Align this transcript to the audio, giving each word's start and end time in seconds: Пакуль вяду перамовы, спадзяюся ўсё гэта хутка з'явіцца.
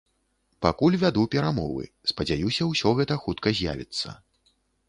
Пакуль 0.65 0.97
вяду 1.03 1.25
перамовы, 1.35 1.85
спадзяюся 2.13 2.63
ўсё 2.71 2.97
гэта 3.01 3.19
хутка 3.27 3.47
з'явіцца. 3.61 4.19